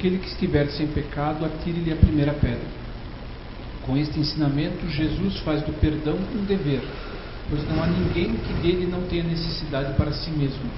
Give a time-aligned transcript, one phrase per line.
[0.00, 2.64] Aquele que estiver sem pecado, atire-lhe a primeira pedra.
[3.82, 6.80] Com este ensinamento, Jesus faz do perdão um dever,
[7.50, 10.70] pois não há ninguém que dele não tenha necessidade para si mesmo,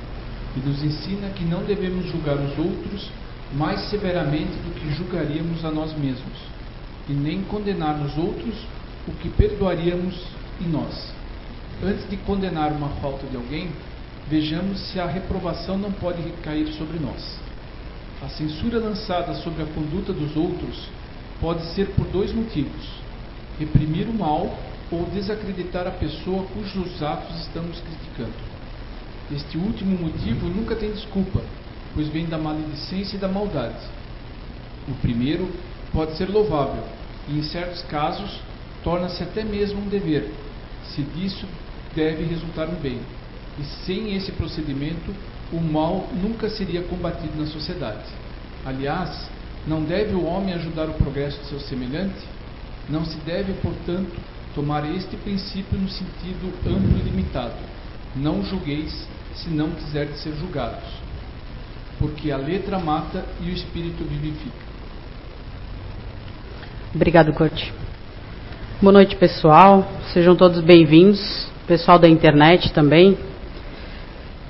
[0.57, 3.13] e nos ensina que não devemos julgar os outros
[3.55, 6.39] mais severamente do que julgaríamos a nós mesmos,
[7.09, 8.57] e nem condenar nos outros
[9.07, 10.21] o que perdoaríamos
[10.61, 11.15] em nós.
[11.81, 13.69] Antes de condenar uma falta de alguém,
[14.29, 17.52] vejamos se a reprovação não pode recair sobre nós.
[18.23, 20.89] A censura lançada sobre a conduta dos outros
[21.41, 22.89] pode ser por dois motivos:
[23.59, 24.57] reprimir o mal
[24.93, 28.53] ou desacreditar a pessoa cujos atos estamos criticando.
[29.33, 31.41] Este último motivo nunca tem desculpa,
[31.95, 33.85] pois vem da maledicência e da maldade.
[34.87, 35.51] O primeiro
[35.93, 36.85] pode ser louvável
[37.29, 38.41] e, em certos casos,
[38.85, 40.31] torna-se até mesmo um dever,
[40.85, 41.47] se disso
[41.95, 43.01] deve resultar um bem.
[43.59, 45.13] E sem esse procedimento,
[45.53, 48.05] o mal nunca seria combatido na sociedade.
[48.65, 49.29] Aliás,
[49.67, 52.27] não deve o homem ajudar o progresso de seu semelhante?
[52.89, 54.13] Não se deve, portanto,
[54.55, 57.55] tomar este princípio no sentido amplo e limitado.
[58.17, 60.85] Não julgueis se não quiserdes ser julgados.
[61.99, 64.73] Porque a letra mata e o espírito vivifica.
[66.95, 67.71] Obrigado, Kurt.
[68.81, 69.87] Boa noite, pessoal.
[70.13, 71.47] Sejam todos bem-vindos.
[71.67, 73.17] Pessoal da internet também.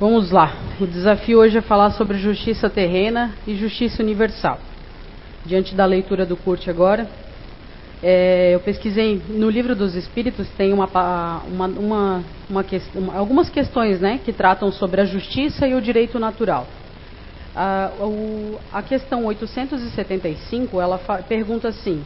[0.03, 0.53] Vamos lá.
[0.81, 4.59] O desafio hoje é falar sobre justiça terrena e justiça universal.
[5.47, 7.09] Diante da leitura do Kurt agora,
[8.03, 10.89] é, eu pesquisei no livro dos Espíritos tem uma,
[11.47, 12.64] uma, uma, uma
[13.14, 16.66] algumas questões, né, que tratam sobre a justiça e o direito natural.
[17.55, 22.03] A, o, a questão 875 ela pergunta assim: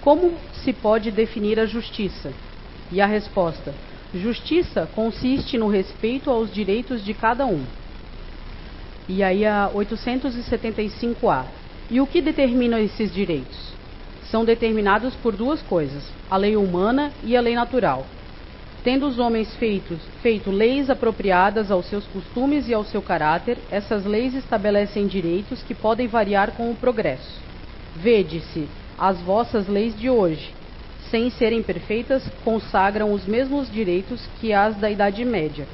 [0.00, 2.32] como se pode definir a justiça?
[2.90, 3.74] E a resposta:
[4.18, 7.64] justiça consiste no respeito aos direitos de cada um.
[9.08, 11.44] E aí a 875A.
[11.90, 13.74] E o que determina esses direitos?
[14.30, 18.06] São determinados por duas coisas: a lei humana e a lei natural.
[18.82, 24.34] Tendo os homens feito leis apropriadas aos seus costumes e ao seu caráter, essas leis
[24.34, 27.40] estabelecem direitos que podem variar com o progresso.
[27.96, 30.52] Vede-se as vossas leis de hoje,
[31.14, 35.64] sem serem perfeitas, consagram os mesmos direitos que as da Idade Média.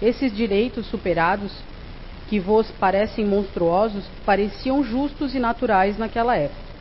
[0.00, 1.52] Esses direitos superados,
[2.26, 6.72] que vos parecem monstruosos, pareciam justos e naturais naquela época.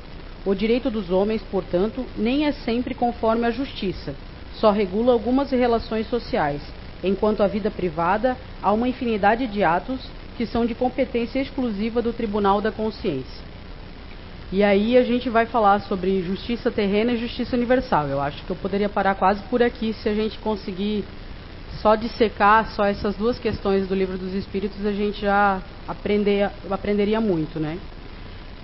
[0.45, 4.15] O direito dos homens, portanto, nem é sempre conforme a justiça,
[4.53, 6.61] só regula algumas relações sociais,
[7.03, 9.99] enquanto a vida privada há uma infinidade de atos
[10.37, 13.46] que são de competência exclusiva do Tribunal da Consciência.
[14.51, 18.07] E aí a gente vai falar sobre justiça terrena e justiça universal.
[18.07, 21.03] Eu acho que eu poderia parar quase por aqui se a gente conseguir
[21.81, 27.19] só dissecar só essas duas questões do livro dos Espíritos, a gente já aprender, aprenderia
[27.19, 27.77] muito, né?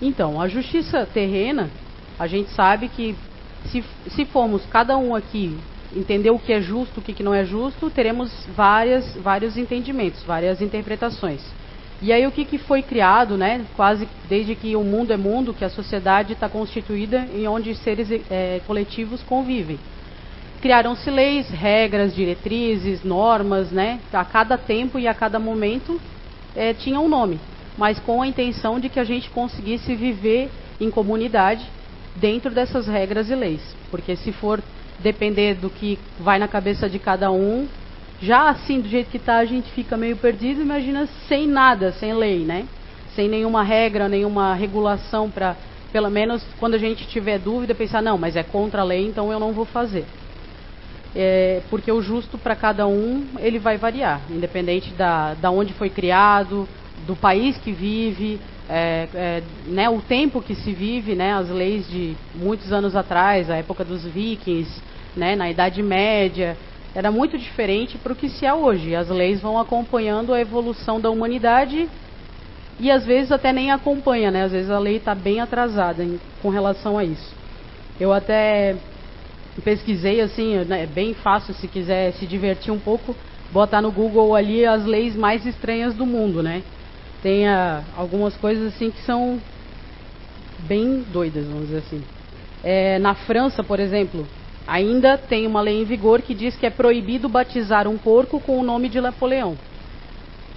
[0.02, 1.70] Então, a justiça terrena,
[2.18, 3.16] a gente sabe que
[3.66, 5.56] se, se formos cada um aqui
[5.96, 10.62] entender o que é justo, o que não é justo, teremos várias, vários entendimentos, várias
[10.62, 11.42] interpretações.
[12.04, 15.54] E aí o que, que foi criado, né, quase desde que o mundo é mundo,
[15.54, 19.80] que a sociedade está constituída em onde seres é, coletivos convivem.
[20.62, 25.98] Criaram-se leis, regras, diretrizes, normas, né, a cada tempo e a cada momento
[26.58, 27.40] é, tinha um nome,
[27.78, 30.50] mas com a intenção de que a gente conseguisse viver
[30.82, 31.66] em comunidade
[32.18, 33.62] dentro dessas regras e leis.
[33.90, 34.62] Porque se for
[35.00, 37.66] depender do que vai na cabeça de cada um,
[38.24, 42.14] já assim, do jeito que está, a gente fica meio perdido, imagina sem nada, sem
[42.14, 42.66] lei, né?
[43.16, 45.56] Sem nenhuma regra, nenhuma regulação para,
[45.92, 49.32] pelo menos, quando a gente tiver dúvida, pensar, não, mas é contra a lei, então
[49.32, 50.06] eu não vou fazer.
[51.16, 55.90] É, porque o justo para cada um, ele vai variar, independente da, da onde foi
[55.90, 56.68] criado,
[57.06, 61.88] do país que vive, é, é, né, o tempo que se vive, né, as leis
[61.90, 64.82] de muitos anos atrás, a época dos vikings,
[65.16, 66.58] né, na Idade Média,
[66.96, 68.96] era muito diferente para o que se é hoje.
[68.96, 71.90] As leis vão acompanhando a evolução da humanidade
[72.80, 74.44] e às vezes até nem acompanha, né?
[74.44, 77.36] Às vezes a lei está bem atrasada em, com relação a isso.
[78.00, 78.76] Eu até
[79.64, 83.16] pesquisei assim, né, é bem fácil se quiser se divertir um pouco,
[83.52, 86.64] botar no Google ali as leis mais estranhas do mundo, né?
[87.22, 89.40] Tem a, algumas coisas assim que são
[90.68, 92.02] bem doidas, vamos dizer assim.
[92.64, 94.28] É, na França, por exemplo,
[94.68, 98.60] Ainda tem uma lei em vigor que diz que é proibido batizar um porco com
[98.60, 99.58] o nome de Napoleão.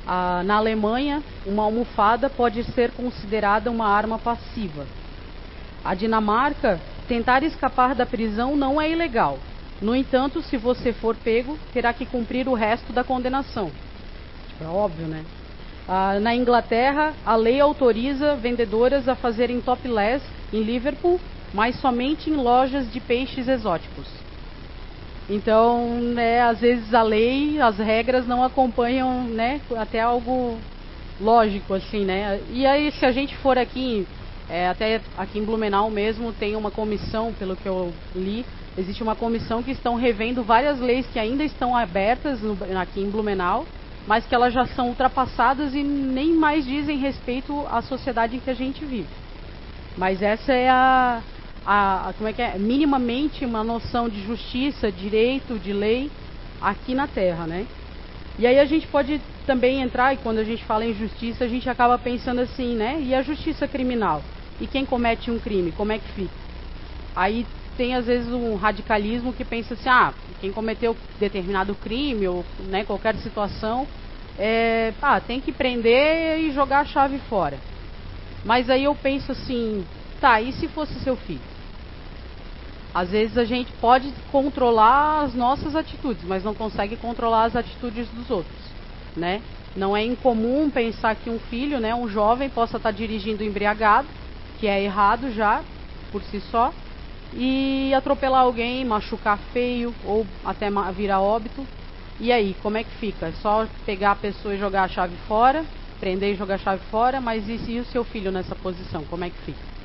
[0.06, 4.86] Ah, na Alemanha, uma almofada pode ser considerada uma arma passiva.
[5.84, 9.38] A Dinamarca, tentar escapar da prisão não é ilegal.
[9.82, 13.70] No entanto, se você for pego, terá que cumprir o resto da condenação.
[14.48, 15.24] Tipo, é óbvio, né?
[15.88, 21.20] Ah, na Inglaterra, a lei autoriza vendedoras a fazerem topless em Liverpool,
[21.52, 24.06] mas somente em lojas de peixes exóticos.
[25.28, 30.58] Então, né, às vezes a lei, as regras não acompanham, né, até algo
[31.20, 32.40] lógico assim, né?
[32.52, 34.06] E aí, se a gente for aqui,
[34.48, 38.44] é, até aqui em Blumenau mesmo tem uma comissão, pelo que eu li,
[38.78, 43.10] existe uma comissão que estão revendo várias leis que ainda estão abertas no, aqui em
[43.10, 43.64] Blumenau,
[44.06, 48.50] mas que elas já são ultrapassadas e nem mais dizem respeito à sociedade em que
[48.50, 49.08] a gente vive.
[49.96, 51.22] Mas essa é a,
[51.66, 56.10] a, a como é que é, minimamente uma noção de justiça, direito, de lei
[56.60, 57.66] aqui na Terra, né?
[58.38, 61.48] E aí a gente pode também entrar e quando a gente fala em justiça a
[61.48, 63.00] gente acaba pensando assim, né?
[63.00, 64.22] E a justiça criminal?
[64.60, 66.34] E quem comete um crime, como é que fica?
[67.16, 67.44] Aí
[67.76, 72.84] tem às vezes um radicalismo que pensa assim, ah, quem cometeu determinado crime ou né,
[72.84, 73.86] qualquer situação,
[74.38, 77.58] é, ah, tem que prender e jogar a chave fora.
[78.44, 79.84] Mas aí eu penso assim,
[80.20, 81.55] tá, e se fosse seu filho?
[82.92, 88.10] Às vezes a gente pode controlar as nossas atitudes, mas não consegue controlar as atitudes
[88.10, 88.74] dos outros,
[89.14, 89.42] né?
[89.74, 94.08] Não é incomum pensar que um filho, né, um jovem, possa estar dirigindo embriagado,
[94.54, 95.64] que é errado já
[96.10, 96.74] por si só,
[97.32, 101.68] e atropelar alguém, machucar feio ou até virar óbito.
[102.18, 103.26] E aí, como é que fica?
[103.26, 105.66] É só pegar a pessoa e jogar a chave fora,
[106.00, 109.04] prender e jogar a chave fora, mas e, e o seu filho nessa posição?
[109.04, 109.75] Como é que fica?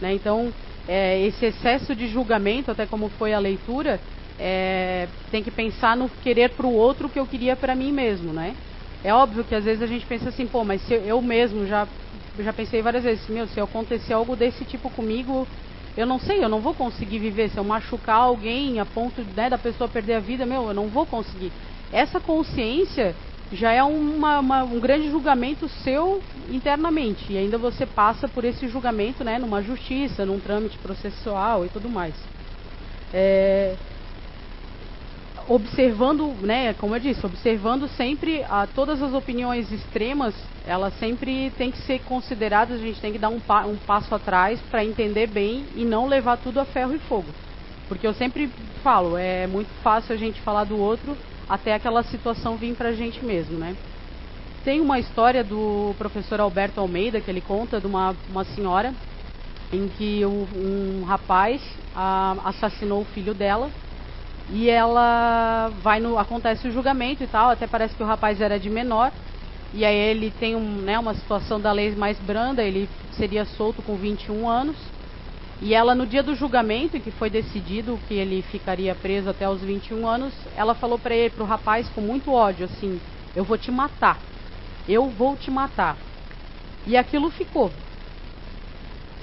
[0.00, 0.14] Né?
[0.14, 0.54] Então,
[0.86, 4.00] é, esse excesso de julgamento, até como foi a leitura,
[4.38, 8.32] é, tem que pensar no querer para o outro que eu queria para mim mesmo,
[8.32, 8.56] né?
[9.02, 11.88] É óbvio que às vezes a gente pensa assim, pô, mas eu, eu mesmo já
[12.38, 15.46] já pensei várias vezes, meu, se acontecer algo desse tipo comigo,
[15.96, 17.50] eu não sei, eu não vou conseguir viver.
[17.50, 20.88] Se eu machucar alguém a ponto né, da pessoa perder a vida, meu, eu não
[20.88, 21.52] vou conseguir.
[21.90, 23.16] Essa consciência
[23.52, 27.32] já é uma, uma, um grande julgamento seu internamente.
[27.32, 31.88] E ainda você passa por esse julgamento né, numa justiça, num trâmite processual e tudo
[31.88, 32.14] mais.
[33.12, 33.74] É,
[35.48, 40.34] observando, né, como eu disse, observando sempre a, todas as opiniões extremas,
[40.66, 44.14] elas sempre têm que ser consideradas, a gente tem que dar um, pa, um passo
[44.14, 47.28] atrás para entender bem e não levar tudo a ferro e fogo.
[47.88, 48.50] Porque eu sempre
[48.82, 51.16] falo, é muito fácil a gente falar do outro
[51.48, 53.74] até aquela situação vir para a gente mesmo, né?
[54.64, 58.92] Tem uma história do professor Alberto Almeida que ele conta de uma, uma senhora
[59.72, 61.62] em que um, um rapaz
[61.94, 63.70] a, assassinou o filho dela
[64.50, 66.18] e ela vai no.
[66.18, 69.12] acontece o julgamento e tal, até parece que o rapaz era de menor.
[69.74, 73.82] E aí ele tem um, né, uma situação da lei mais branda, ele seria solto
[73.82, 74.76] com 21 anos.
[75.60, 79.48] E ela, no dia do julgamento, em que foi decidido que ele ficaria preso até
[79.48, 83.00] os 21 anos, ela falou para ele, para o rapaz, com muito ódio, assim:
[83.34, 84.20] Eu vou te matar.
[84.88, 85.96] Eu vou te matar.
[86.86, 87.72] E aquilo ficou.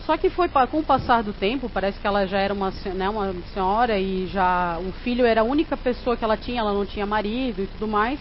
[0.06, 3.10] Só que foi com o passar do tempo, parece que ela já era uma, né,
[3.10, 6.86] uma senhora e já o filho era a única pessoa que ela tinha, ela não
[6.86, 8.20] tinha marido e tudo mais.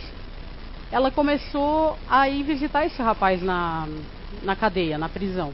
[0.91, 3.87] Ela começou a ir visitar esse rapaz na,
[4.43, 5.53] na cadeia, na prisão.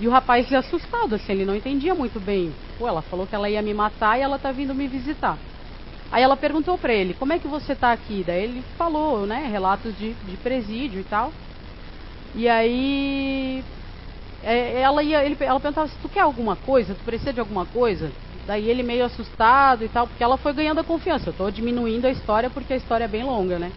[0.00, 2.50] E o rapaz assustado, assim, ele não entendia muito bem.
[2.78, 5.38] Pô, ela falou que ela ia me matar e ela tá vindo me visitar.
[6.10, 8.24] Aí ela perguntou para ele, como é que você tá aqui?
[8.24, 11.30] Daí ele falou, né, relatos de, de presídio e tal.
[12.34, 13.62] E aí
[14.42, 17.66] é, ela ia, ele, ela perguntava se tu quer alguma coisa, tu precisa de alguma
[17.66, 18.10] coisa.
[18.46, 21.28] Daí ele meio assustado e tal, porque ela foi ganhando a confiança.
[21.28, 23.70] Eu estou diminuindo a história porque a história é bem longa, né?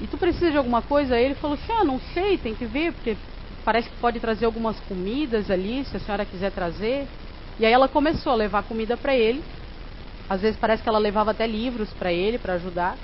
[0.00, 1.16] E tu precisa de alguma coisa?
[1.16, 3.16] Aí ele falou assim: ah, não sei, tem que ver, porque
[3.64, 7.06] parece que pode trazer algumas comidas ali, se a senhora quiser trazer.
[7.58, 9.42] E aí ela começou a levar comida para ele.
[10.28, 12.96] Às vezes parece que ela levava até livros para ele, para ajudar.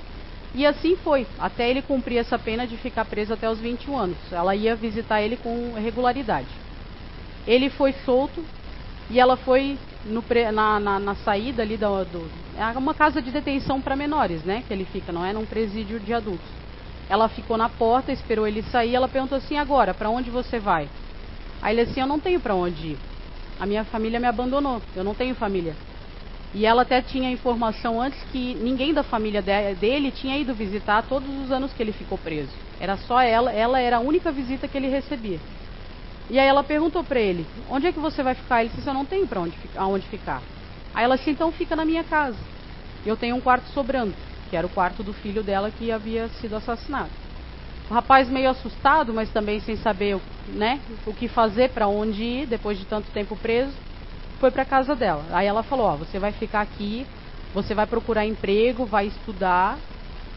[0.55, 4.17] E assim foi, até ele cumprir essa pena de ficar preso até os 21 anos.
[4.33, 6.49] Ela ia visitar ele com regularidade.
[7.47, 8.45] Ele foi solto
[9.09, 13.31] e ela foi no, na, na, na, saída ali do, do, É uma casa de
[13.31, 14.65] detenção para menores, né?
[14.67, 16.49] Que ele fica, não é num presídio de adultos.
[17.11, 18.95] Ela ficou na porta, esperou ele sair.
[18.95, 20.89] Ela perguntou assim: agora, para onde você vai?
[21.61, 22.99] Aí ele assim: eu não tenho para onde ir.
[23.59, 24.81] A minha família me abandonou.
[24.95, 25.77] Eu não tenho família.
[26.55, 31.29] E ela até tinha informação antes que ninguém da família dele tinha ido visitar todos
[31.29, 32.55] os anos que ele ficou preso.
[32.79, 35.41] Era só ela, ela era a única visita que ele recebia.
[36.29, 38.95] E aí ela perguntou para ele: "Onde é que você vai ficar?" Ele disse: "Eu
[38.95, 40.45] não tenho para onde, aonde ficar."
[40.95, 42.39] Aí ela disse: "Então fica na minha casa.
[43.05, 44.15] Eu tenho um quarto sobrando,
[44.51, 47.13] que era o quarto do filho dela que havia sido assassinado."
[47.89, 52.47] O rapaz meio assustado, mas também sem saber, né, o que fazer, para onde ir
[52.47, 53.77] depois de tanto tempo preso
[54.39, 55.27] foi para casa dela.
[55.33, 57.07] Aí ela falou: Ó, você vai ficar aqui,
[57.53, 59.79] você vai procurar emprego, vai estudar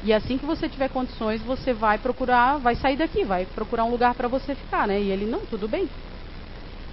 [0.01, 3.89] E assim que você tiver condições, você vai procurar, vai sair daqui, vai procurar um
[3.89, 5.01] lugar para você ficar, né?
[5.01, 5.89] E ele, não, tudo bem.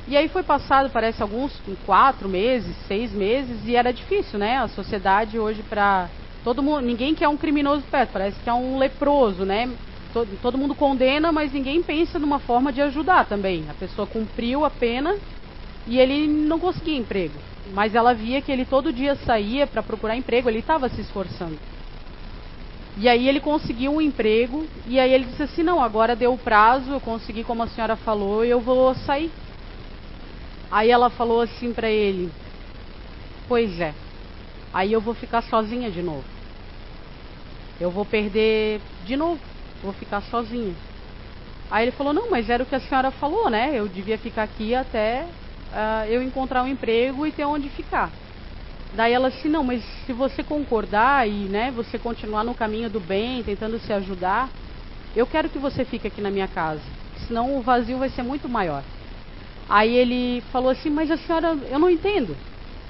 [0.07, 4.59] E aí foi passado, parece, alguns quatro meses, seis meses, e era difícil, né?
[4.59, 6.11] A sociedade hoje para
[6.43, 9.77] todo mundo, ninguém quer um criminoso perto, parece que é um leproso, né?
[10.13, 13.69] Todo, todo mundo condena, mas ninguém pensa numa forma de ajudar também.
[13.69, 15.15] A pessoa cumpriu a pena
[15.87, 17.41] e ele não conseguia emprego.
[17.73, 21.61] Mas ela via que ele todo dia saía para procurar emprego, ele estava se esforçando.
[22.97, 26.39] E aí ele conseguiu um emprego e aí ele disse assim: "Não, agora deu o
[26.39, 29.33] prazo, eu consegui como a senhora falou, eu vou sair".
[30.71, 32.33] Aí ela falou assim para ele:
[33.49, 33.95] "Pois é.
[34.73, 36.29] Aí eu vou ficar sozinha de novo.
[37.79, 39.43] Eu vou perder de novo,
[39.83, 40.79] vou ficar sozinha".
[41.71, 43.73] Aí ele falou: "Não, mas era o que a senhora falou, né?
[43.75, 45.29] Eu devia ficar aqui até
[45.71, 48.19] uh, eu encontrar um emprego e ter onde ficar".
[48.93, 53.01] Daí ela disse, não, mas se você concordar e né, você continuar no caminho do
[53.01, 54.53] bem, tentando se ajudar,
[55.15, 56.85] eu quero que você fique aqui na minha casa,
[57.27, 58.85] senão o vazio vai ser muito maior.
[59.69, 62.41] Aí ele falou assim, mas a senhora, eu não entendo.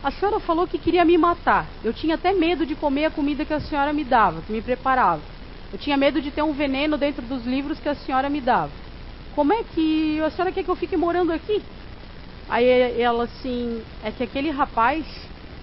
[0.02, 1.68] A senhora falou que queria me matar.
[1.84, 4.62] Eu tinha até medo de comer a comida que a senhora me dava, que me
[4.62, 5.22] preparava.
[5.70, 8.72] Eu tinha medo de ter um veneno dentro dos livros que a senhora me dava.
[9.34, 11.62] Como é que a senhora quer que eu fique morando aqui?
[12.48, 12.66] Aí
[13.00, 15.06] ela assim, é que aquele rapaz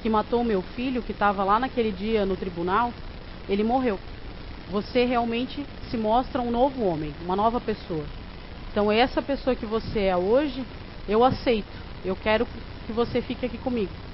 [0.03, 2.94] que matou meu filho, que estava lá naquele dia no tribunal,
[3.50, 4.00] ele morreu.
[4.70, 8.03] Você realmente se mostra um novo homem, uma nova pessoa.
[8.72, 10.63] Então, essa pessoa que você é hoje,
[11.10, 11.65] eu aceito.
[12.06, 12.46] Eu quero
[12.86, 14.06] que você fique aqui comigo.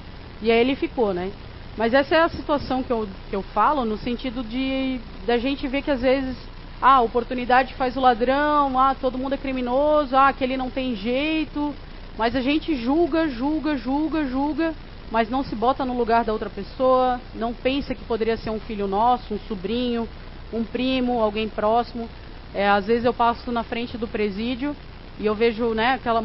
[0.43, 1.31] E aí ele ficou, né?
[1.77, 5.67] Mas essa é a situação que eu, que eu falo no sentido de da gente
[5.67, 6.37] ver que às vezes
[6.81, 10.95] ah, oportunidade faz o ladrão, ah, todo mundo é criminoso, ah, que ele não tem
[10.95, 11.73] jeito,
[12.17, 14.75] mas a gente julga, julga, julga, julga
[15.13, 18.59] mas não se bota no lugar da outra pessoa, não pensa que poderia ser um
[18.59, 20.09] filho nosso, um sobrinho,
[20.51, 22.09] um primo, alguém próximo.
[22.51, 24.75] É, às vezes eu passo na frente do presídio
[25.19, 26.19] e eu vejo, né, aquela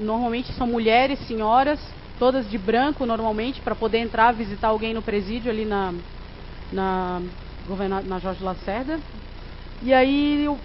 [0.00, 1.80] normalmente são mulheres, senhoras,
[2.18, 5.94] todas de branco normalmente para poder entrar visitar alguém no presídio ali na
[6.72, 7.22] na
[8.04, 9.00] na Jorge Lacerda.
[9.80, 10.58] E aí eu,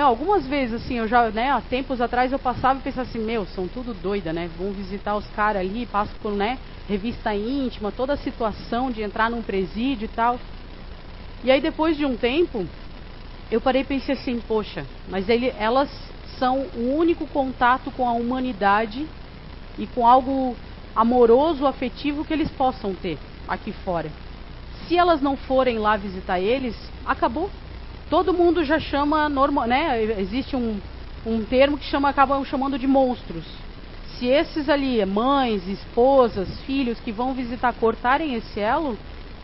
[0.00, 3.44] algumas vezes assim, eu já, né, há tempos atrás eu passava e pensava assim, meu,
[3.46, 4.48] são tudo doida, né?
[4.56, 9.28] Vão visitar os caras ali, passam por, né, revista íntima, toda a situação de entrar
[9.28, 10.38] num presídio e tal.
[11.42, 12.68] E aí depois de um tempo,
[13.50, 15.90] eu parei e pensei assim, poxa, mas ele, elas
[16.38, 19.08] são o único contato com a humanidade
[19.76, 20.56] e com algo
[20.94, 24.10] amoroso, afetivo que eles possam ter aqui fora.
[24.86, 27.50] Se elas não forem lá visitar eles, acabou.
[28.08, 30.02] Todo mundo já chama normal, né?
[30.20, 30.80] Existe um,
[31.24, 33.44] um termo que chama, acabam chamando de monstros
[34.20, 38.98] se esses ali, mães, esposas, filhos que vão visitar cortarem esse elo,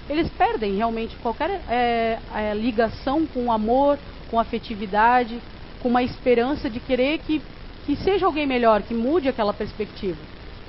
[0.09, 3.99] eles perdem realmente qualquer é, é, ligação com amor,
[4.31, 5.41] com afetividade,
[5.83, 7.41] com uma esperança de querer que,
[7.87, 10.19] que seja alguém melhor, que mude aquela perspectiva.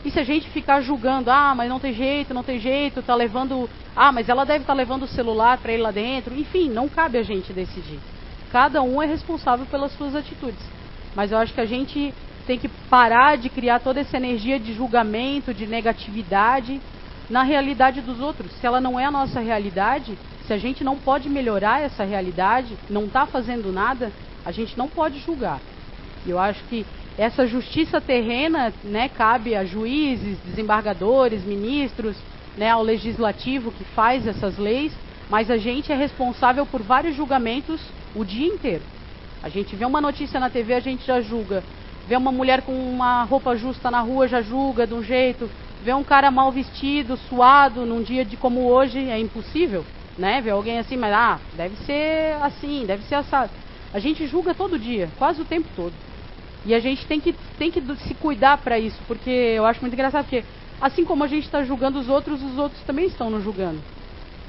[0.06, 3.16] E se a gente ficar julgando, ah, mas não tem jeito, não tem jeito, tá
[3.16, 6.70] levando, ah, mas ela deve estar tá levando o celular para ir lá dentro, enfim,
[6.70, 8.00] não cabe a gente decidir.
[8.52, 10.64] Cada um é responsável pelas suas atitudes.
[11.16, 12.14] Mas eu acho que a gente
[12.46, 16.80] tem que parar de criar toda essa energia de julgamento, de negatividade
[17.30, 18.52] na realidade dos outros.
[18.54, 22.78] Se ela não é a nossa realidade, se a gente não pode melhorar essa realidade,
[22.90, 24.14] não está fazendo nada,
[24.46, 25.60] a gente não pode julgar.
[26.26, 26.86] Eu acho que
[27.18, 32.16] essa justiça terrena né, cabe a juízes, desembargadores, ministros,
[32.56, 34.94] né, ao legislativo que faz essas leis,
[35.30, 37.82] mas a gente é responsável por vários julgamentos
[38.16, 38.84] o dia inteiro.
[39.42, 41.64] A gente vê uma notícia na TV, a gente já julga
[42.08, 45.50] Vê uma mulher com uma roupa justa na rua, já julga de um jeito.
[45.84, 49.84] Vê um cara mal vestido, suado, num dia de como hoje, é impossível,
[50.18, 50.40] né?
[50.40, 53.52] Ver alguém assim, mas ah, deve ser assim, deve ser assado.
[53.94, 55.92] A gente julga todo dia, quase o tempo todo.
[56.68, 59.94] E a gente tem que, tem que se cuidar para isso, porque eu acho muito
[59.94, 60.44] engraçado, porque
[60.82, 63.80] assim como a gente está julgando os outros, os outros também estão nos julgando.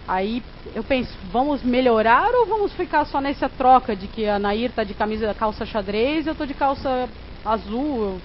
[0.06, 0.42] Aí
[0.74, 4.82] eu penso, vamos melhorar ou vamos ficar só nessa troca de que a Nair tá
[4.82, 7.08] de camisa calça xadrez eu tô de calça
[7.44, 8.18] azul,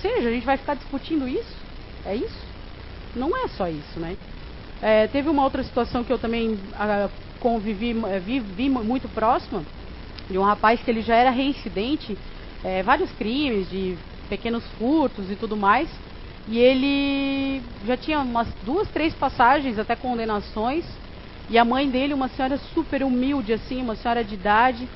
[0.00, 1.56] seja, a gente vai ficar discutindo isso?
[2.04, 2.46] É isso?
[3.14, 4.16] Não é só isso, né?
[4.82, 7.08] É, teve uma outra situação que eu também ah,
[7.40, 9.62] convivi, é, vi, vi, muito próxima,
[10.28, 12.16] de um rapaz que ele já era reincidente,
[12.64, 13.96] é, vários crimes, de
[14.28, 15.88] pequenos furtos e tudo mais,
[16.48, 20.84] e ele já tinha umas duas, três passagens, até condenações,
[21.48, 24.88] e a mãe dele, uma senhora super humilde, assim, uma senhora de idade,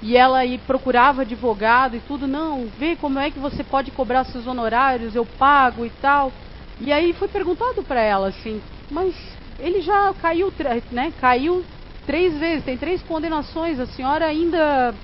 [0.00, 4.24] e ela aí procurava advogado e tudo, não, vê como é que você pode cobrar
[4.24, 6.32] seus honorários, eu pago e tal.
[6.78, 9.14] E aí foi perguntado para ela assim, mas
[9.58, 10.52] ele já caiu,
[10.92, 11.12] né?
[11.18, 11.64] Caiu
[12.06, 14.94] três vezes, tem três condenações, a senhora ainda,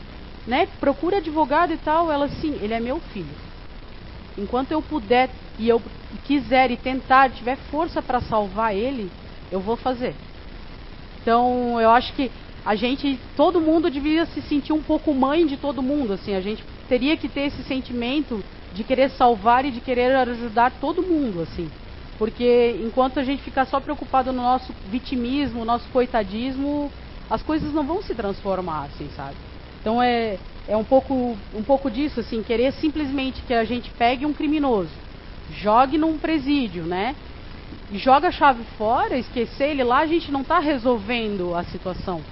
[0.46, 2.10] né, procura advogado e tal.
[2.10, 3.36] Ela, sim, ele é meu filho.
[4.36, 5.80] Enquanto eu puder e eu
[6.24, 9.10] quiser e tentar, tiver força para salvar ele,
[9.50, 10.16] eu vou fazer.
[11.20, 12.30] Então, eu acho que
[12.64, 16.40] a gente, todo mundo devia se sentir um pouco mãe de todo mundo, assim, a
[16.40, 21.40] gente teria que ter esse sentimento de querer salvar e de querer ajudar todo mundo,
[21.40, 21.70] assim.
[22.18, 26.90] Porque enquanto a gente ficar só preocupado no nosso vitimismo, no nosso coitadismo,
[27.28, 29.36] as coisas não vão se transformar, assim, sabe?
[29.84, 34.24] Então é, é um pouco um pouco disso, assim, querer simplesmente que a gente pegue
[34.24, 34.88] um criminoso,
[35.60, 37.14] jogue num presídio, né?
[37.92, 42.22] E joga a chave fora, esquecer ele lá, a gente não está resolvendo a situação.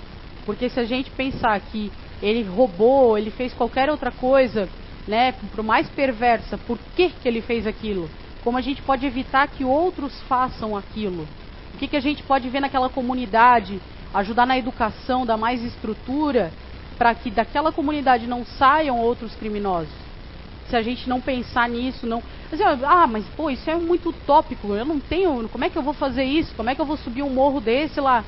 [0.46, 1.92] Porque se a gente pensar que
[2.22, 4.66] ele roubou, ele fez qualquer outra coisa,
[5.06, 8.08] né, por mais perversa, por que, que ele fez aquilo?
[8.42, 11.28] Como a gente pode evitar que outros façam aquilo?
[11.74, 13.78] O que, que a gente pode ver naquela comunidade,
[14.14, 16.50] ajudar na educação, dar mais estrutura
[17.02, 19.92] para que daquela comunidade não saiam outros criminosos?
[20.68, 22.22] Se a gente não pensar nisso, não.
[22.52, 24.68] Assim, ah, mas pô, isso é muito utópico.
[24.68, 25.48] Eu não tenho.
[25.48, 26.54] Como é que eu vou fazer isso?
[26.54, 28.24] Como é que eu vou subir um morro desse lá?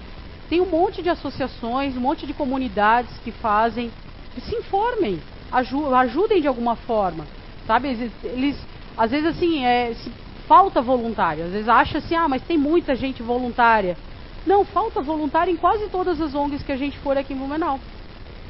[0.50, 3.92] Tem um monte de associações, um monte de comunidades que fazem.
[4.36, 5.20] Se informem,
[5.52, 7.24] ajudem de alguma forma,
[7.68, 8.10] sabe?
[8.24, 8.58] Eles,
[8.98, 9.94] às vezes assim, é,
[10.48, 11.44] falta voluntário.
[11.44, 13.96] Às vezes acha assim, ah, mas tem muita gente voluntária.
[14.44, 17.78] Não, falta voluntário em quase todas as ONGs que a gente for aqui em Blumenau.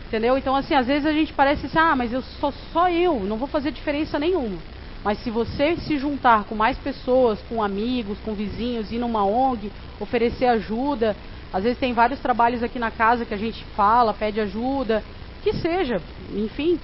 [0.06, 0.38] Entendeu?
[0.38, 3.36] Então, assim, às vezes a gente parece assim, ah, mas eu sou só eu, não
[3.36, 4.58] vou fazer diferença nenhuma.
[5.04, 9.70] Mas se você se juntar com mais pessoas, com amigos, com vizinhos, ir numa ONG,
[10.00, 11.14] oferecer ajuda,
[11.52, 15.04] às vezes tem vários trabalhos aqui na casa que a gente fala, pede ajuda,
[15.42, 16.00] que seja,
[16.34, 16.80] enfim,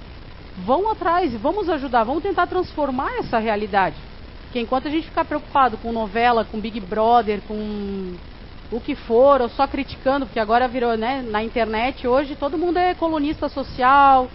[0.67, 3.97] vão atrás, vamos ajudar, vamos tentar transformar essa realidade.
[4.43, 8.15] Porque enquanto a gente ficar preocupado com novela, com Big Brother, com
[8.71, 12.79] o que for, ou só criticando, porque agora virou, né, na internet hoje todo mundo
[12.79, 14.31] é colunista social,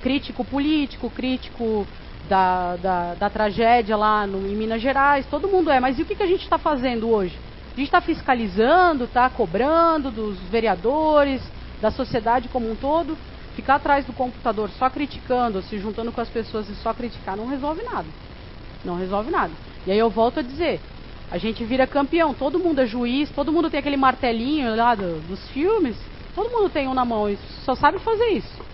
[0.00, 1.86] crítico político, crítico
[2.28, 5.78] da, da, da tragédia lá no, em Minas Gerais, todo mundo é.
[5.78, 7.38] Mas e o que, que a gente está fazendo hoje?
[7.74, 11.42] A gente está fiscalizando, está cobrando dos vereadores,
[11.80, 13.16] da sociedade como um todo.
[13.54, 17.46] Ficar atrás do computador só criticando, se juntando com as pessoas e só criticar não
[17.46, 18.06] resolve nada.
[18.84, 19.52] Não resolve nada.
[19.86, 20.80] E aí eu volto a dizer,
[21.30, 25.20] a gente vira campeão, todo mundo é juiz, todo mundo tem aquele martelinho lá do,
[25.20, 25.98] dos filmes,
[26.34, 28.64] todo mundo tem um na mão e só sabe fazer isso.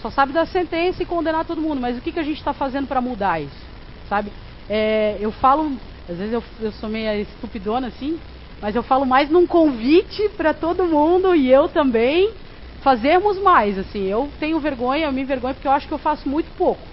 [0.00, 2.54] Só sabe dar sentença e condenar todo mundo, mas o que, que a gente está
[2.54, 3.70] fazendo para mudar isso?
[4.08, 4.32] Sabe?
[4.68, 5.78] É, eu falo
[6.10, 8.18] às vezes eu, eu sou meio estupidona assim,
[8.60, 12.34] mas eu falo mais num convite para todo mundo e eu também
[12.80, 13.78] fazermos mais.
[13.78, 16.88] Assim, eu tenho vergonha, eu me envergonho porque eu acho que eu faço muito pouco.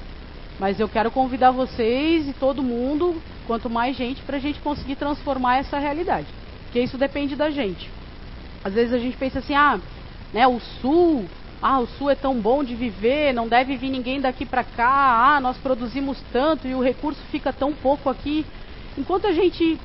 [0.59, 4.95] Mas eu quero convidar vocês e todo mundo, quanto mais gente, para a gente conseguir
[4.95, 6.27] transformar essa realidade.
[6.63, 7.89] Porque isso depende da gente.
[8.63, 9.79] Às vezes a gente pensa assim, ah,
[10.33, 11.25] né, o Sul,
[11.61, 15.35] ah, o Sul é tão bom de viver, não deve vir ninguém daqui para cá,
[15.35, 18.45] ah, nós produzimos tanto e o recurso fica tão pouco aqui.
[18.97, 19.79] Enquanto a gente,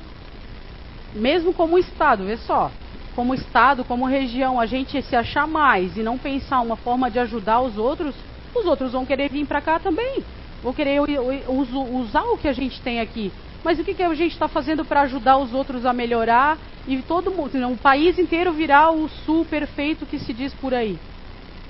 [1.13, 2.71] mesmo como Estado, vê só,
[3.15, 7.19] como Estado, como região, a gente se achar mais e não pensar uma forma de
[7.19, 8.15] ajudar os outros,
[8.55, 10.23] os outros vão querer vir para cá também.
[10.63, 11.01] Vão querer
[11.49, 13.31] usar o que a gente tem aqui.
[13.65, 16.97] Mas o que, que a gente está fazendo para ajudar os outros a melhorar e
[17.01, 20.97] todo mundo, o país inteiro virar o sul perfeito que se diz por aí?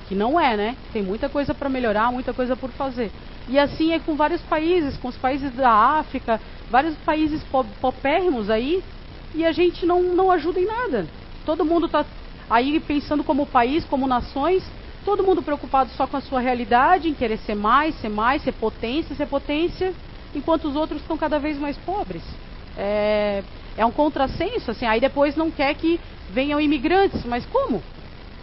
[0.08, 0.75] Que não é, né?
[0.91, 3.12] Tem muita coisa para melhorar, muita coisa por fazer.
[3.49, 7.43] E assim é com vários países, com os países da África, vários países
[7.82, 8.84] popérrimos aí,
[9.36, 11.08] e a gente não, não ajuda em nada.
[11.45, 12.06] Todo mundo está
[12.49, 14.63] aí pensando como país, como nações,
[15.04, 18.54] todo mundo preocupado só com a sua realidade, em querer ser mais, ser mais, ser
[18.54, 19.94] potência, ser potência,
[20.34, 22.24] enquanto os outros estão cada vez mais pobres.
[22.78, 23.44] É,
[23.78, 27.84] é um contrassenso, assim, aí depois não quer que venham imigrantes, mas como?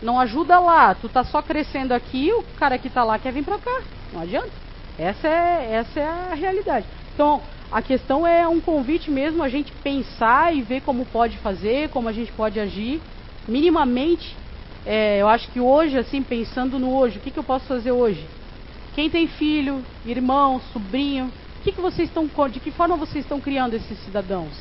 [0.02, 3.44] Não ajuda lá, tu tá só crescendo aqui, o cara que está lá quer vir
[3.44, 4.50] para cá, não adianta.
[4.98, 6.86] Essa é, essa é a realidade.
[7.14, 11.88] Então, a questão é um convite mesmo a gente pensar e ver como pode fazer,
[11.90, 13.00] como a gente pode agir.
[13.46, 14.36] Minimamente,
[14.84, 17.92] é, eu acho que hoje, assim, pensando no hoje, o que, que eu posso fazer
[17.92, 18.26] hoje?
[18.94, 21.30] Quem tem filho, irmão, sobrinho,
[21.62, 24.52] que que vocês estão, de que forma vocês estão criando esses cidadãos,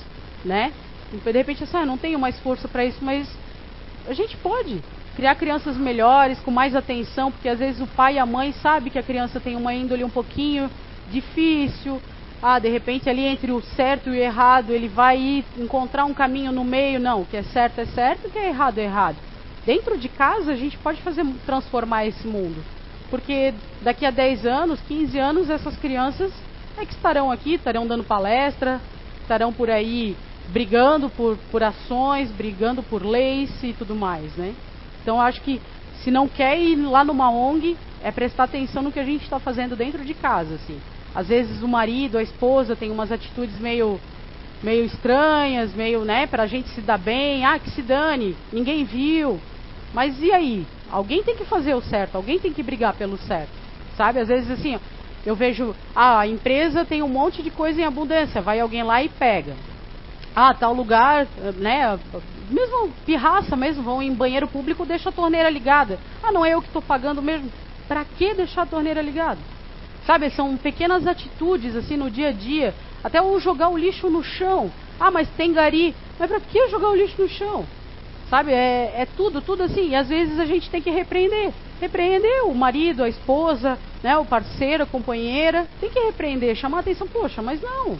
[0.43, 0.73] né?
[1.11, 3.27] De repente, assim, ah, não tenho mais força para isso, mas
[4.07, 4.81] a gente pode
[5.15, 8.89] criar crianças melhores, com mais atenção, porque às vezes o pai e a mãe sabe
[8.89, 10.69] que a criança tem uma índole um pouquinho
[11.11, 12.01] difícil.
[12.41, 16.51] Ah, de repente ali entre o certo e o errado, ele vai encontrar um caminho
[16.51, 16.99] no meio.
[16.99, 19.17] Não, o que é certo é certo, o que é errado é errado.
[19.69, 22.55] Dentro de casa a gente pode fazer transformar esse mundo.
[23.11, 23.53] Porque
[23.83, 26.33] daqui a 10 anos, 15 anos, essas crianças
[26.75, 28.81] é que estarão aqui, estarão dando palestra,
[29.21, 30.15] estarão por aí
[30.47, 34.55] brigando por, por ações, brigando por leis e tudo mais, né?
[35.03, 35.61] Então acho que
[36.03, 39.37] se não quer ir lá numa ONG, é prestar atenção no que a gente está
[39.37, 40.79] fazendo dentro de casa, assim.
[41.13, 43.99] Às vezes o marido, a esposa tem umas atitudes meio
[44.63, 49.39] meio estranhas, meio, né, pra gente se dar bem, ah, que se dane, ninguém viu.
[49.93, 50.65] Mas e aí?
[50.91, 53.51] Alguém tem que fazer o certo, alguém tem que brigar pelo certo.
[53.95, 54.19] Sabe?
[54.19, 54.79] Às vezes assim,
[55.25, 59.03] eu vejo, ah, a empresa tem um monte de coisa em abundância, vai alguém lá
[59.03, 59.55] e pega.
[60.35, 61.99] Ah, tal lugar, né,
[62.49, 65.99] mesmo pirraça mesmo, vão em banheiro público, deixa a torneira ligada.
[66.23, 67.51] Ah, não é eu que estou pagando mesmo.
[67.87, 69.39] Para que deixar a torneira ligada?
[70.05, 72.73] Sabe, são pequenas atitudes assim no dia a dia.
[73.03, 74.71] Até o jogar o lixo no chão.
[74.99, 75.93] Ah, mas tem gari.
[76.17, 77.65] Mas para que jogar o lixo no chão?
[78.29, 79.89] Sabe, é, é, tudo, tudo assim.
[79.89, 81.51] E às vezes a gente tem que repreender.
[81.81, 85.67] Repreender o marido, a esposa, né, o parceiro, a companheira.
[85.81, 87.07] Tem que repreender, chamar a atenção.
[87.07, 87.97] Poxa, mas não.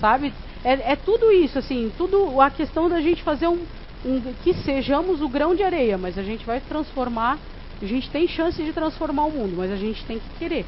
[0.00, 0.32] Sabe?
[0.64, 1.92] É, é tudo isso, assim.
[1.96, 3.64] Tudo a questão da gente fazer um,
[4.04, 4.20] um.
[4.42, 7.38] Que sejamos o grão de areia, mas a gente vai transformar.
[7.80, 10.66] A gente tem chance de transformar o mundo, mas a gente tem que querer.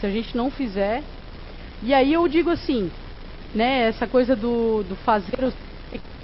[0.00, 1.04] Se a gente não fizer.
[1.80, 2.90] E aí eu digo assim,
[3.54, 5.54] né, essa coisa do, do fazer os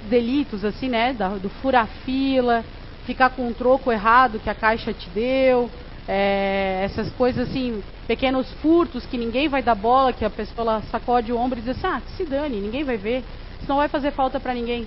[0.09, 2.64] delitos, assim, né, da, do furar fila,
[3.07, 5.71] ficar com um troco errado que a caixa te deu,
[6.07, 11.33] é, essas coisas assim, pequenos furtos que ninguém vai dar bola, que a pessoa sacode
[11.33, 13.23] o ombro e diz assim, ah, se dane, ninguém vai ver,
[13.59, 14.87] isso não vai fazer falta para ninguém.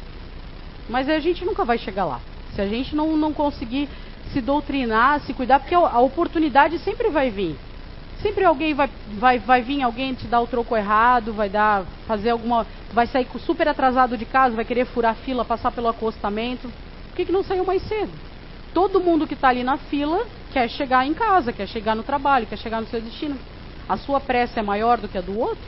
[0.90, 2.20] Mas a gente nunca vai chegar lá.
[2.56, 3.88] Se a gente não, não conseguir
[4.34, 7.56] se doutrinar, se cuidar, porque a oportunidade sempre vai vir.
[8.22, 12.30] Sempre alguém vai, vai, vai vir alguém te dar o troco errado, vai dar, fazer
[12.30, 12.66] alguma.
[12.94, 16.68] Vai sair super atrasado de casa, vai querer furar fila, passar pelo acostamento.
[17.10, 18.12] Por que, que não saiu mais cedo?
[18.74, 22.46] Todo mundo que está ali na fila quer chegar em casa, quer chegar no trabalho,
[22.46, 23.38] quer chegar no seu destino.
[23.90, 25.68] A sua pressa é maior do que a do outro,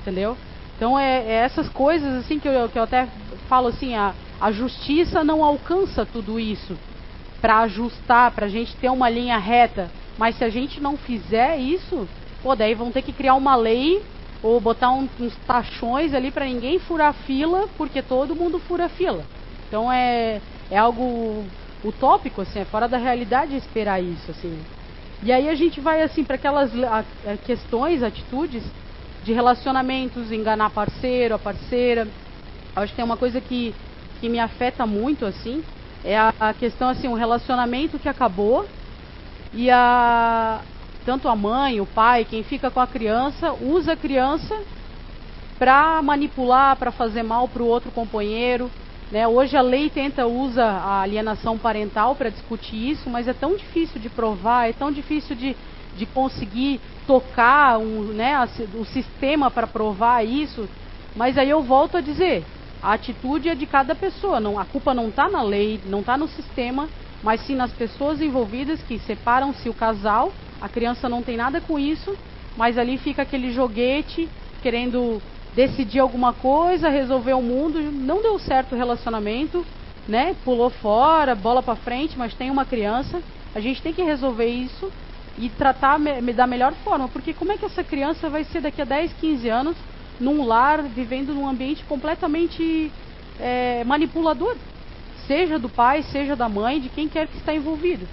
[0.00, 0.36] entendeu?
[0.76, 3.06] Então é, é essas coisas assim que eu, que eu até
[3.48, 6.74] falo assim, a, a justiça não alcança tudo isso
[7.40, 9.90] para ajustar, para a gente ter uma linha reta.
[10.20, 12.06] Mas se a gente não fizer isso,
[12.42, 14.06] pô, daí vão ter que criar uma lei
[14.42, 19.26] ou botar um, uns taxões ali para ninguém furar fila, porque todo mundo fura fila.
[19.66, 21.50] Então é, é algo
[21.82, 24.66] utópico, assim, é fora da realidade esperar isso, assim.
[25.22, 28.62] E aí a gente vai assim para aquelas a, a questões, atitudes
[29.22, 32.14] de relacionamentos, enganar parceiro, a parceira.
[32.76, 33.74] Acho que tem uma coisa que,
[34.18, 35.64] que me afeta muito, assim,
[36.04, 38.68] é a, a questão assim, um relacionamento que acabou
[39.52, 40.60] e a
[41.04, 44.54] tanto a mãe, o pai, quem fica com a criança, usa a criança
[45.58, 48.70] para manipular, para fazer mal para o outro companheiro.
[49.10, 49.26] Né?
[49.26, 54.00] Hoje a lei tenta usa a alienação parental para discutir isso, mas é tão difícil
[54.00, 55.56] de provar, é tão difícil de,
[55.96, 58.36] de conseguir tocar um, né,
[58.78, 60.68] o sistema para provar isso.
[61.16, 62.44] Mas aí eu volto a dizer,
[62.82, 66.16] a atitude é de cada pessoa, não, a culpa não está na lei, não está
[66.16, 66.88] no sistema,
[67.22, 71.78] mas sim nas pessoas envolvidas que separam-se o casal, a criança não tem nada com
[71.78, 72.16] isso,
[72.56, 74.28] mas ali fica aquele joguete
[74.62, 75.20] querendo
[75.54, 79.64] decidir alguma coisa, resolver o mundo, não deu certo o relacionamento,
[80.06, 80.34] né?
[80.44, 83.22] Pulou fora, bola para frente, mas tem uma criança,
[83.54, 84.90] a gente tem que resolver isso
[85.38, 85.98] e tratar
[86.34, 89.48] da melhor forma, porque como é que essa criança vai ser daqui a 10, 15
[89.48, 89.76] anos
[90.18, 92.92] num lar, vivendo num ambiente completamente
[93.38, 94.54] é, manipulador?
[95.30, 98.04] Seja do pai, seja da mãe, de quem quer que está envolvido.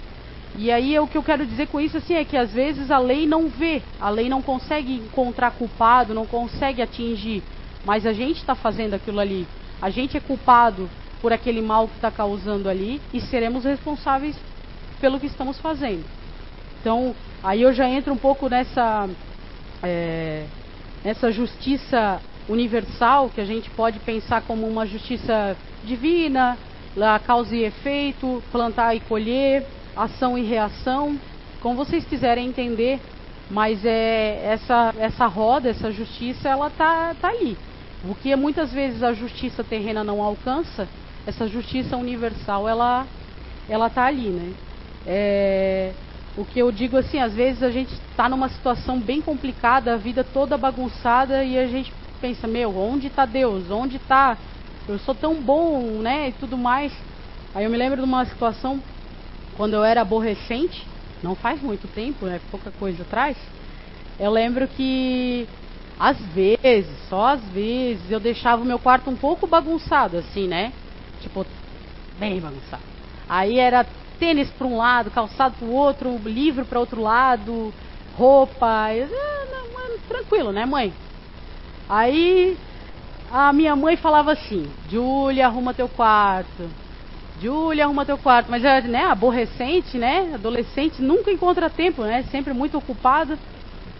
[0.56, 2.98] E aí o que eu quero dizer com isso assim é que às vezes a
[2.98, 7.42] lei não vê, a lei não consegue encontrar culpado, não consegue atingir,
[7.84, 9.48] mas a gente está fazendo aquilo ali.
[9.82, 10.88] A gente é culpado
[11.20, 14.36] por aquele mal que está causando ali e seremos responsáveis
[15.00, 16.04] pelo que estamos fazendo.
[16.80, 19.08] Então aí eu já entro um pouco nessa
[19.82, 20.44] é,
[21.04, 26.56] nessa justiça universal que a gente pode pensar como uma justiça divina,
[26.96, 31.18] lá causa e efeito, plantar e colher, ação e reação,
[31.60, 33.00] como vocês quiserem entender,
[33.50, 37.56] mas é essa essa roda, essa justiça, ela tá tá ali.
[38.08, 40.88] O que muitas vezes a justiça terrena não alcança,
[41.26, 43.06] essa justiça universal, ela
[43.68, 44.54] ela tá ali, né?
[45.06, 45.92] É,
[46.36, 49.96] o que eu digo assim, às vezes a gente está numa situação bem complicada, a
[49.96, 53.70] vida toda bagunçada e a gente pensa, meu, onde está Deus?
[53.70, 54.38] Onde está
[54.88, 56.92] eu sou tão bom, né, e tudo mais.
[57.54, 58.82] Aí eu me lembro de uma situação
[59.56, 60.86] quando eu era aborrecente,
[61.22, 63.36] não faz muito tempo, né, pouca coisa atrás.
[64.18, 65.48] Eu lembro que
[65.98, 70.72] às vezes, só às vezes, eu deixava o meu quarto um pouco bagunçado, assim, né?
[71.20, 71.44] Tipo,
[72.16, 72.82] bem bagunçado.
[73.28, 73.84] Aí era
[74.18, 77.74] tênis para um lado, calçado para o outro, livro para outro lado,
[78.12, 78.94] roupa.
[78.94, 80.94] Eu, ah, não, tranquilo, né, mãe?
[81.88, 82.58] Aí
[83.30, 86.70] a minha mãe falava assim: Júlia, arruma teu quarto.
[87.40, 88.50] Júlia, arruma teu quarto.
[88.50, 90.34] Mas é, né, aborrecente, né?
[90.34, 92.22] Adolescente nunca encontra tempo, né?
[92.24, 93.38] Sempre muito ocupada.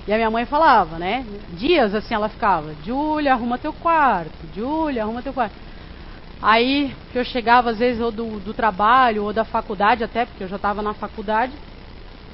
[0.06, 1.26] E a minha mãe falava, né?
[1.50, 4.32] Dias assim ela ficava: Júlia, arruma teu quarto.
[4.54, 5.54] Júlia, arruma teu quarto.
[6.40, 10.44] Aí que eu chegava às vezes ou do, do trabalho ou da faculdade até, porque
[10.44, 11.52] eu já estava na faculdade.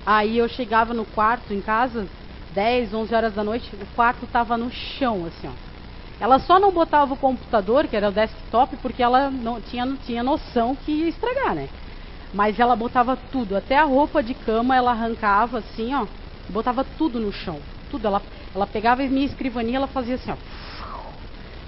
[0.07, 2.07] Aí eu chegava no quarto em casa,
[2.55, 5.74] 10, 11 horas da noite, o quarto estava no chão, assim, ó.
[6.21, 9.97] Ela só não botava o computador, que era o desktop, porque ela não tinha, não
[9.97, 11.69] tinha noção que ia estragar, né?
[12.33, 16.07] Mas ela botava tudo, até a roupa de cama ela arrancava assim, ó,
[16.49, 17.63] botava tudo no chão.
[17.89, 18.07] Tudo.
[18.07, 18.23] Ela,
[18.55, 20.37] ela pegava minha escrivaninha ela fazia assim, ó.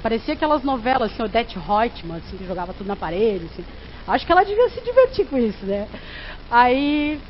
[0.02, 3.64] Parecia aquelas novelas, assim, o Det Reutemann, assim, que jogava tudo na parede, assim.
[4.06, 5.88] Acho que ela devia se divertir com isso, né?
[6.50, 7.20] Aí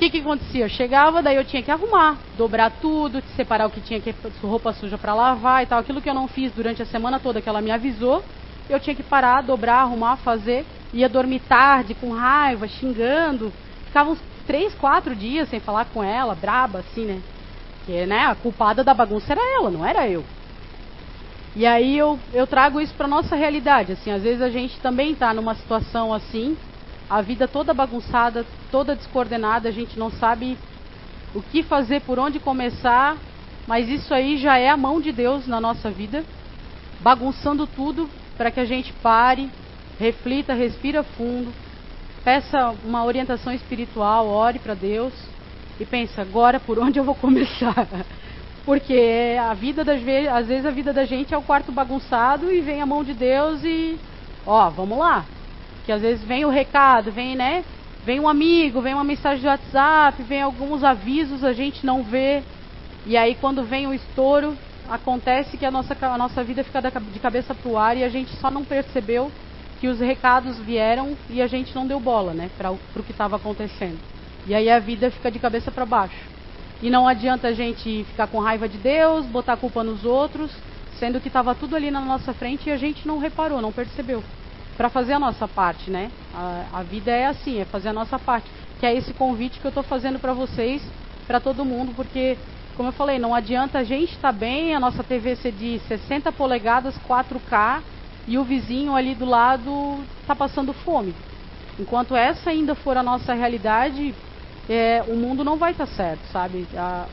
[0.00, 0.64] que, que acontecia?
[0.64, 4.72] Eu chegava, daí eu tinha que arrumar, dobrar tudo, separar o que tinha que roupa
[4.72, 5.78] suja para lavar e tal.
[5.78, 8.24] Aquilo que eu não fiz durante a semana toda, que ela me avisou,
[8.70, 10.64] eu tinha que parar, dobrar, arrumar, fazer.
[10.94, 13.52] Ia dormir tarde, com raiva, xingando.
[13.86, 17.20] Ficava uns três, quatro dias sem falar com ela, braba, assim, né?
[17.78, 20.24] Porque, né, a culpada da bagunça era ela, não era eu.
[21.54, 25.12] E aí eu, eu trago isso para nossa realidade, assim, às vezes a gente também
[25.12, 26.56] está numa situação assim,
[27.10, 30.56] a vida toda bagunçada, toda descoordenada, a gente não sabe
[31.34, 33.16] o que fazer, por onde começar,
[33.66, 36.24] mas isso aí já é a mão de Deus na nossa vida,
[37.00, 39.50] bagunçando tudo para que a gente pare,
[39.98, 41.52] reflita, respira fundo,
[42.22, 45.12] peça uma orientação espiritual, ore para Deus
[45.80, 47.88] e pensa agora por onde eu vou começar.
[48.64, 52.52] Porque a vida das vezes, às vezes a vida da gente é o quarto bagunçado
[52.52, 53.98] e vem a mão de Deus e
[54.46, 55.24] ó, vamos lá,
[55.84, 57.64] que às vezes vem o recado, vem, né?
[58.04, 62.42] Vem um amigo, vem uma mensagem de WhatsApp, vem alguns avisos, a gente não vê.
[63.06, 64.56] E aí quando vem o estouro,
[64.88, 68.34] acontece que a nossa, a nossa vida fica de cabeça pro ar e a gente
[68.36, 69.30] só não percebeu
[69.80, 73.36] que os recados vieram e a gente não deu bola, né, para o que estava
[73.36, 73.98] acontecendo.
[74.46, 76.28] E aí a vida fica de cabeça para baixo.
[76.82, 80.50] E não adianta a gente ficar com raiva de Deus, botar culpa nos outros,
[80.98, 84.22] sendo que estava tudo ali na nossa frente e a gente não reparou, não percebeu
[84.80, 86.10] para fazer a nossa parte, né?
[86.34, 88.50] A, a, vida é assim, é fazer a nossa parte.
[88.78, 90.80] Que é esse convite que eu estou fazendo para vocês,
[91.26, 92.38] para todo mundo, porque,
[92.78, 95.78] como eu falei, não adianta a gente estar tá bem, a nossa TV ser de
[95.80, 97.82] 60 polegadas, 4K,
[98.26, 101.14] e o vizinho ali do lado está passando fome.
[101.78, 104.14] Enquanto essa ainda for a nossa realidade,
[104.66, 106.66] é, o mundo não vai estar tá certo, sabe?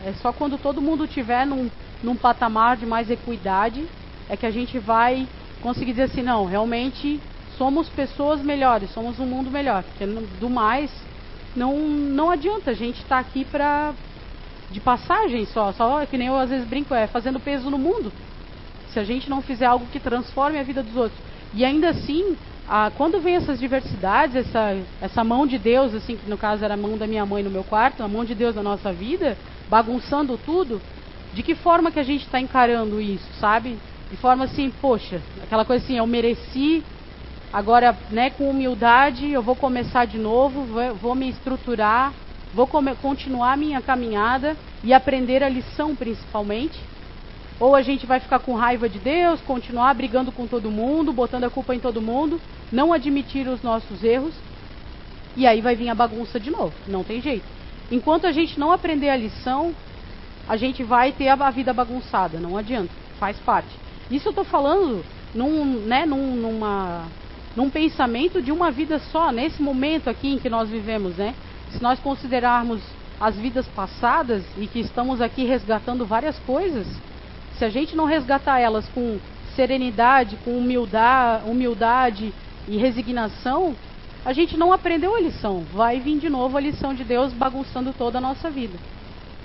[0.05, 1.69] é só quando todo mundo estiver num,
[2.01, 3.85] num patamar de mais equidade
[4.29, 5.27] é que a gente vai
[5.61, 7.19] conseguir dizer assim, não, realmente
[7.57, 9.83] somos pessoas melhores, somos um mundo melhor.
[9.83, 10.05] Porque
[10.39, 10.91] do mais,
[11.55, 13.93] não, não adianta a gente estar tá aqui para
[14.69, 18.11] de passagem só, só que nem eu às vezes brinco, é fazendo peso no mundo.
[18.91, 21.19] Se a gente não fizer algo que transforme a vida dos outros.
[21.53, 22.35] E ainda assim,
[22.67, 26.73] a, quando vem essas diversidades, essa, essa mão de Deus, assim, que no caso era
[26.73, 29.37] a mão da minha mãe no meu quarto, a mão de Deus na nossa vida,
[29.69, 30.81] bagunçando tudo,
[31.33, 33.77] de que forma que a gente está encarando isso, sabe?
[34.11, 36.83] De forma assim, poxa, aquela coisa assim, eu mereci
[37.51, 42.13] Agora, né, com humildade, eu vou começar de novo, vou, vou me estruturar,
[42.53, 46.77] vou come, continuar minha caminhada e aprender a lição principalmente.
[47.59, 51.45] Ou a gente vai ficar com raiva de Deus, continuar brigando com todo mundo, botando
[51.45, 52.39] a culpa em todo mundo,
[52.71, 54.33] não admitir os nossos erros,
[55.35, 56.73] e aí vai vir a bagunça de novo.
[56.87, 57.45] Não tem jeito.
[57.89, 59.73] Enquanto a gente não aprender a lição,
[60.47, 63.69] a gente vai ter a vida bagunçada, não adianta, faz parte.
[64.11, 67.05] Isso eu estou falando num, né, num, numa
[67.57, 71.33] num pensamento de uma vida só, nesse momento aqui em que nós vivemos, né?
[71.71, 72.79] Se nós considerarmos
[73.19, 76.85] as vidas passadas e que estamos aqui resgatando várias coisas,
[77.57, 79.17] se a gente não resgatar elas com
[79.55, 82.31] serenidade, com humildade, humildade
[82.67, 83.75] e resignação,
[84.23, 85.63] a gente não aprendeu a lição.
[85.73, 88.77] Vai vir de novo a lição de Deus bagunçando toda a nossa vida.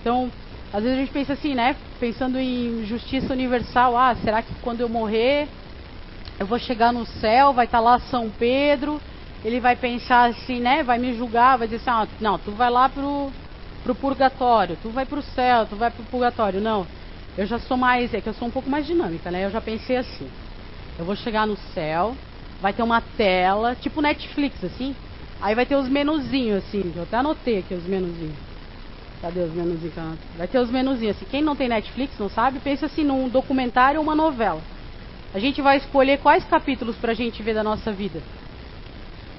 [0.03, 0.31] Então,
[0.70, 1.77] às vezes a gente pensa assim, né?
[1.98, 5.48] Pensando em justiça universal, ah, será que quando eu morrer
[6.38, 9.01] eu vou chegar no céu, vai estar tá lá São Pedro,
[9.45, 10.83] ele vai pensar assim, né?
[10.83, 13.33] Vai me julgar, vai dizer assim, ah, não, tu vai lá pro,
[13.83, 16.61] pro purgatório, tu vai pro céu, tu vai pro purgatório.
[16.61, 16.87] Não,
[17.37, 19.45] eu já sou mais, é que eu sou um pouco mais dinâmica, né?
[19.45, 20.31] Eu já pensei assim,
[20.99, 22.16] eu vou chegar no céu,
[22.61, 24.95] vai ter uma tela, tipo Netflix, assim,
[25.40, 28.38] aí vai ter os menuzinhos, assim, eu até anotei aqui os menuzinhos.
[29.21, 29.95] Cadê os menuzinhos?
[30.37, 33.99] Vai ter os menuzinhos, assim, quem não tem Netflix, não sabe, pensa assim num documentário
[34.01, 34.64] ou uma novela.
[35.35, 38.21] A gente vai escolher quais capítulos para a gente ver da nossa vida.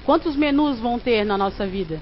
[0.04, 2.00] Quantos menus vão ter na nossa vida?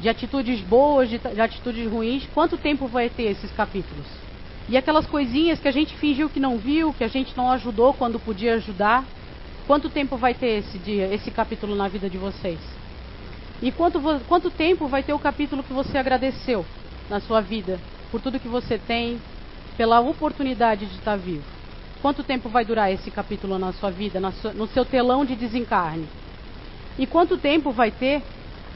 [0.00, 4.06] De atitudes boas, de, de atitudes ruins, quanto tempo vai ter esses capítulos?
[4.68, 7.92] E aquelas coisinhas que a gente fingiu que não viu, que a gente não ajudou
[7.92, 9.04] quando podia ajudar,
[9.66, 12.58] quanto tempo vai ter esse dia, esse capítulo na vida de vocês?
[13.60, 16.64] E quanto, quanto tempo vai ter o capítulo que você agradeceu
[17.10, 17.78] na sua vida
[18.10, 19.20] por tudo que você tem,
[19.76, 21.53] pela oportunidade de estar vivo?
[22.04, 25.34] Quanto tempo vai durar esse capítulo na sua vida, na sua, no seu telão de
[25.34, 26.06] desencarne?
[26.98, 28.22] E quanto tempo vai ter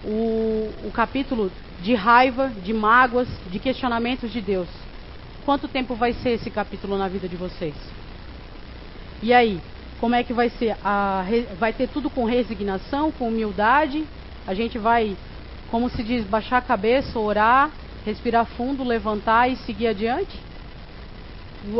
[0.03, 4.67] o, o capítulo de raiva, de mágoas, de questionamentos de Deus?
[5.45, 7.75] Quanto tempo vai ser esse capítulo na vida de vocês?
[9.23, 9.61] E aí,
[10.01, 10.75] como é que vai ser?
[10.83, 11.23] A,
[11.59, 14.07] vai ter tudo com resignação, com humildade?
[14.47, 15.15] A gente vai,
[15.71, 17.73] como se diz, baixar a cabeça, orar,
[18.07, 20.48] respirar fundo, levantar e seguir adiante?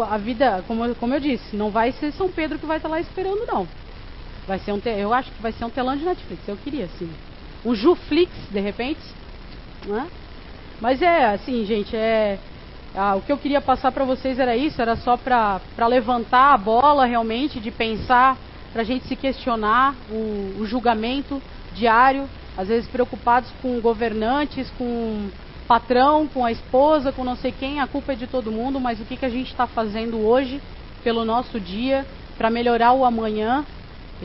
[0.09, 3.01] A vida, como, como eu disse, não vai ser São Pedro que vai estar lá
[3.01, 3.67] esperando, não.
[4.47, 6.49] Vai ser um, eu acho que vai ser um telão de Netflix.
[6.49, 7.11] Eu queria, assim,
[7.65, 9.01] um Juflix, de repente,
[9.87, 10.07] né?
[10.81, 12.39] Mas é assim, gente, é
[12.95, 16.59] ah, o que eu queria passar para vocês era isso, era só para levantar a
[16.59, 18.37] bola realmente de pensar,
[18.73, 21.41] para a gente se questionar o, o julgamento
[21.75, 25.29] diário, às vezes preocupados com governantes, com
[25.69, 28.99] patrão, com a esposa, com não sei quem, a culpa é de todo mundo, mas
[28.99, 30.63] o que, que a gente está fazendo hoje
[31.05, 32.07] pelo nosso dia
[32.39, 33.67] para melhorar o amanhã,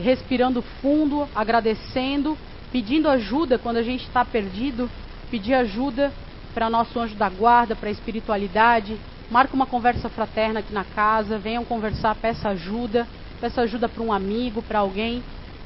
[0.02, 2.36] respirando fundo, agradecendo,
[2.72, 4.90] pedindo ajuda quando a gente está perdido,
[5.30, 6.10] pedir ajuda
[6.54, 8.96] para nosso anjo da guarda, para a espiritualidade,
[9.30, 13.06] marca uma conversa fraterna aqui na casa, venham conversar, peça ajuda,
[13.40, 15.22] peça ajuda para um amigo, para alguém,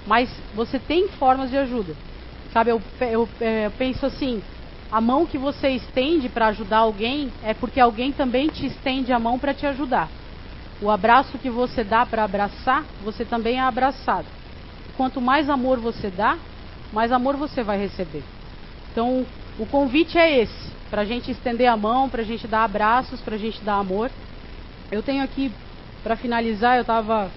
[0.07, 1.95] mas você tem formas de ajuda.
[2.53, 4.43] Sabe, eu, eu, é, eu penso assim,
[4.91, 9.19] a mão que você estende para ajudar alguém é porque alguém também te estende a
[9.19, 10.09] mão para te ajudar.
[10.81, 14.27] O abraço que você dá para abraçar, você também é abraçado.
[14.97, 16.39] Quanto mais amor você dá,
[16.93, 18.23] mais amor você vai receber.
[18.91, 19.27] Então,
[19.59, 23.21] o convite é esse: para a gente estender a mão, para a gente dar abraços,
[23.21, 24.11] para a gente dar amor.
[24.91, 25.53] Eu tenho aqui,
[26.03, 27.31] para finalizar, eu estava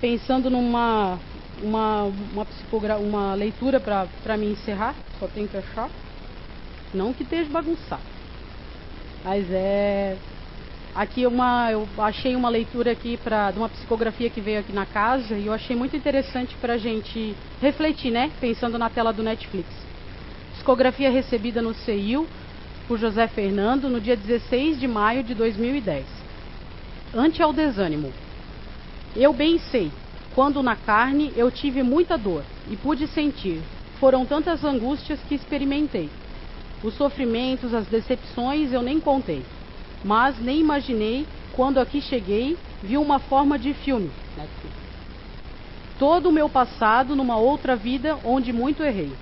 [0.00, 1.18] pensando numa
[1.62, 5.88] uma, uma, uma leitura para me encerrar, só tenho que achar.
[6.92, 8.02] Não que esteja bagunçado.
[9.24, 10.16] Mas é.
[10.92, 14.84] Aqui uma, eu achei uma leitura aqui pra, de uma psicografia que veio aqui na
[14.84, 18.32] casa e eu achei muito interessante para a gente refletir, né?
[18.40, 19.68] Pensando na tela do Netflix.
[20.54, 22.26] Psicografia recebida no CEIU
[22.88, 26.04] por José Fernando no dia 16 de maio de 2010.
[27.14, 28.12] Ante ao desânimo.
[29.14, 29.92] Eu bem sei,
[30.34, 33.62] quando na carne eu tive muita dor e pude sentir,
[34.00, 36.10] foram tantas angústias que experimentei
[36.82, 39.44] os sofrimentos, as decepções eu nem contei,
[40.02, 44.10] mas nem imaginei quando aqui cheguei, vi uma forma de filme.
[45.98, 49.12] Todo o meu passado numa outra vida onde muito errei.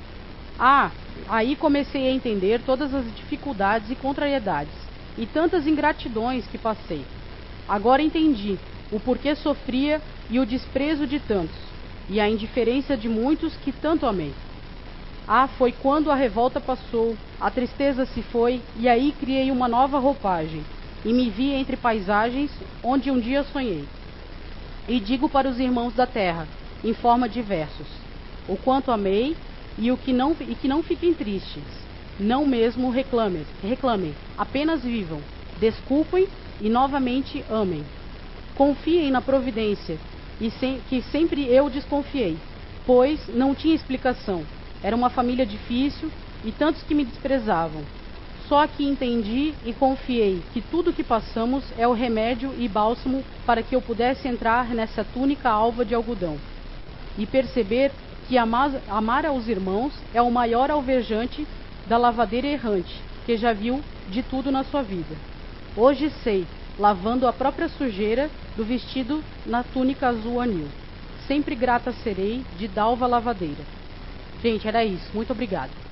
[0.59, 0.91] Ah,
[1.29, 4.75] aí comecei a entender todas as dificuldades e contrariedades
[5.17, 7.05] e tantas ingratidões que passei.
[7.69, 8.57] Agora entendi
[8.93, 11.59] o porquê sofria e o desprezo de tantos,
[12.09, 14.33] e a indiferença de muitos que tanto amei.
[15.31, 19.99] Ah, foi quando a revolta passou, a tristeza se foi, e aí criei uma nova
[19.99, 20.65] roupagem,
[21.05, 22.51] e me vi entre paisagens
[22.83, 23.85] onde um dia sonhei.
[24.89, 26.49] E digo para os irmãos da terra,
[26.83, 27.87] em forma de versos,
[28.49, 29.37] o quanto amei
[29.77, 31.63] e o que não e que não fiquem tristes,
[32.19, 35.21] não mesmo reclamem, reclamem, apenas vivam,
[35.61, 36.27] desculpem
[36.59, 37.85] e novamente amem.
[38.55, 39.99] Confiem na providência
[40.41, 40.51] e
[40.89, 42.39] que sempre eu desconfiei,
[42.87, 44.43] pois não tinha explicação
[44.83, 46.11] era uma família difícil
[46.45, 47.83] e tantos que me desprezavam.
[48.49, 53.63] Só que entendi e confiei que tudo que passamos é o remédio e bálsamo para
[53.63, 56.39] que eu pudesse entrar nessa túnica alva de algodão.
[57.19, 57.93] E perceber
[58.27, 61.47] que amar, amar aos irmãos é o maior alvejante
[61.87, 62.95] da lavadeira errante,
[63.27, 65.15] que já viu de tudo na sua vida.
[65.77, 66.47] Hoje sei,
[66.79, 70.69] lavando a própria sujeira do vestido na túnica azul anil.
[71.27, 73.78] Sempre grata serei de Dalva Lavadeira.
[74.39, 75.15] Gente, era isso.
[75.15, 75.88] Muito obrigada.